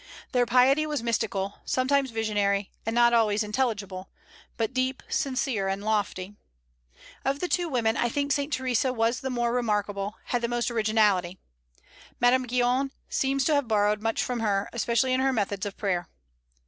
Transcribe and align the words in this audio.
Their 0.31 0.47
piety 0.47 0.87
was 0.87 1.03
mystical, 1.03 1.59
sometimes 1.63 2.09
visionary, 2.09 2.71
and 2.87 2.95
not 2.95 3.13
always 3.13 3.43
intelligible, 3.43 4.09
but 4.57 4.73
deep, 4.73 5.03
sincere, 5.07 5.67
and 5.67 5.83
lofty. 5.83 6.33
Of 7.23 7.39
the 7.39 7.47
two 7.47 7.69
women, 7.69 7.95
I 7.95 8.09
think 8.09 8.31
Saint 8.31 8.51
Theresa 8.51 8.91
was 8.91 9.19
the 9.19 9.29
more 9.29 9.53
remarkable, 9.53 10.15
and 10.23 10.29
had 10.31 10.41
the 10.41 10.47
most 10.47 10.71
originality. 10.71 11.37
Madame 12.19 12.47
Guyon 12.47 12.89
seems 13.09 13.45
to 13.45 13.53
have 13.53 13.67
borrowed 13.67 14.01
much 14.01 14.23
from 14.23 14.39
her, 14.39 14.71
especially 14.73 15.13
in 15.13 15.19
her 15.19 15.31
methods 15.31 15.67
of 15.67 15.77
prayer. 15.77 16.09